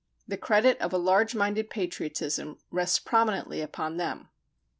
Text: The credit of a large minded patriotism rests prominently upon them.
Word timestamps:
The 0.27 0.35
credit 0.35 0.79
of 0.81 0.93
a 0.93 0.97
large 0.97 1.35
minded 1.35 1.69
patriotism 1.69 2.57
rests 2.71 2.97
prominently 2.97 3.61
upon 3.61 3.97
them. 3.97 4.29